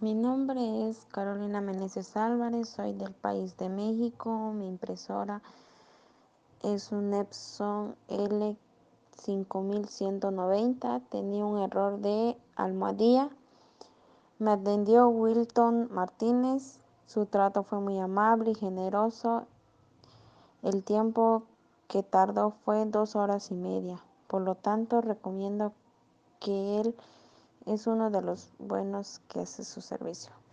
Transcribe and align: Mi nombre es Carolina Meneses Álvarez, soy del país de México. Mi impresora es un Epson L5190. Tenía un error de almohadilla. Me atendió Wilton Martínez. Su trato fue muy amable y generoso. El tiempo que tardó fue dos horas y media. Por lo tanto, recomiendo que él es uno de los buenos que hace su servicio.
Mi 0.00 0.12
nombre 0.12 0.88
es 0.88 1.04
Carolina 1.06 1.60
Meneses 1.60 2.16
Álvarez, 2.16 2.68
soy 2.68 2.94
del 2.94 3.14
país 3.14 3.56
de 3.56 3.68
México. 3.68 4.50
Mi 4.52 4.66
impresora 4.66 5.40
es 6.62 6.90
un 6.90 7.14
Epson 7.14 7.94
L5190. 8.08 11.00
Tenía 11.08 11.46
un 11.46 11.60
error 11.60 12.00
de 12.00 12.36
almohadilla. 12.56 13.30
Me 14.40 14.50
atendió 14.50 15.06
Wilton 15.08 15.86
Martínez. 15.92 16.80
Su 17.06 17.26
trato 17.26 17.62
fue 17.62 17.78
muy 17.78 18.00
amable 18.00 18.50
y 18.50 18.56
generoso. 18.56 19.46
El 20.62 20.82
tiempo 20.82 21.44
que 21.86 22.02
tardó 22.02 22.50
fue 22.64 22.84
dos 22.84 23.14
horas 23.14 23.52
y 23.52 23.54
media. 23.54 24.02
Por 24.26 24.42
lo 24.42 24.56
tanto, 24.56 25.00
recomiendo 25.00 25.72
que 26.40 26.80
él 26.80 26.96
es 27.66 27.86
uno 27.86 28.10
de 28.10 28.22
los 28.22 28.50
buenos 28.58 29.20
que 29.28 29.40
hace 29.40 29.64
su 29.64 29.80
servicio. 29.80 30.43